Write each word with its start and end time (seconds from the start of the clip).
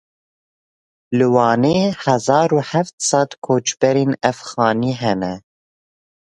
Li 1.17 1.27
Wanê 1.35 1.79
hezar 2.03 2.49
û 2.57 2.59
heft 2.71 2.95
sed 3.09 3.31
koçberên 3.45 4.11
Efxanî 4.29 4.93
hene. 5.01 5.33